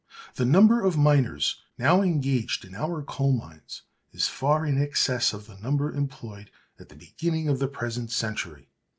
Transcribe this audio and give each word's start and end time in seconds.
The 0.33 0.45
number 0.47 0.81
of 0.83 0.97
miners 0.97 1.61
now 1.77 2.01
engaged 2.01 2.65
in 2.65 2.73
our 2.73 3.03
coal 3.03 3.33
mines 3.33 3.83
is 4.11 4.27
far 4.27 4.65
in 4.65 4.81
excess 4.81 5.31
of 5.31 5.45
the 5.45 5.59
number 5.59 5.93
employed 5.93 6.49
at 6.79 6.89
the 6.89 6.95
beginning 6.95 7.47
of 7.47 7.59
the 7.59 7.67
present 7.67 8.09
century. 8.09 8.71